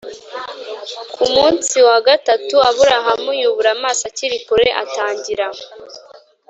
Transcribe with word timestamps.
Ku 1.13 1.23
munsi 1.35 1.75
wa 1.87 1.97
gatatu 2.07 2.55
Aburahamu 2.69 3.31
yubura 3.41 3.69
amaso 3.77 4.01
akiri 4.09 4.37
kure 4.45 4.67
atangira 4.83 5.47